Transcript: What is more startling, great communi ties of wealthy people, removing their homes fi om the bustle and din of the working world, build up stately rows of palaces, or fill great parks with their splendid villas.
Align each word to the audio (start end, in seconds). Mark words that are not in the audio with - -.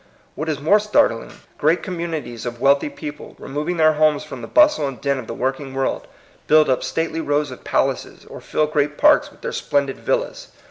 What 0.33 0.49
is 0.49 0.59
more 0.59 0.79
startling, 0.79 1.31
great 1.59 1.83
communi 1.83 2.25
ties 2.25 2.47
of 2.47 2.59
wealthy 2.59 2.89
people, 2.89 3.35
removing 3.37 3.77
their 3.77 3.93
homes 3.93 4.23
fi 4.23 4.35
om 4.35 4.41
the 4.41 4.47
bustle 4.47 4.87
and 4.87 4.99
din 4.99 5.19
of 5.19 5.27
the 5.27 5.35
working 5.35 5.75
world, 5.75 6.07
build 6.47 6.71
up 6.71 6.81
stately 6.83 7.21
rows 7.21 7.51
of 7.51 7.63
palaces, 7.63 8.25
or 8.25 8.41
fill 8.41 8.65
great 8.65 8.97
parks 8.97 9.29
with 9.29 9.41
their 9.41 9.51
splendid 9.51 9.99
villas. 9.99 10.47